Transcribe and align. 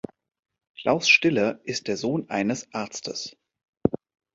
Klaus 0.79 1.07
Stiller 1.07 1.59
ist 1.63 1.87
der 1.87 1.95
Sohn 1.95 2.27
eines 2.27 2.73
Arztes. 2.73 3.37